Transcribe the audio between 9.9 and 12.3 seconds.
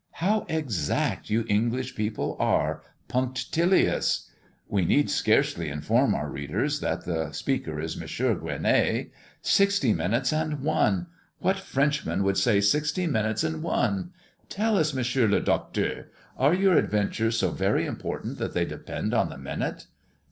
minutes and one! What Frenchman